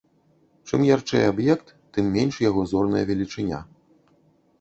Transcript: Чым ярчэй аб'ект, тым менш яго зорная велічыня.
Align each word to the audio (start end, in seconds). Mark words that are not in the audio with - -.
Чым 0.69 0.85
ярчэй 0.95 1.25
аб'ект, 1.31 1.69
тым 1.97 2.05
менш 2.15 2.39
яго 2.49 2.61
зорная 2.71 3.05
велічыня. 3.11 3.59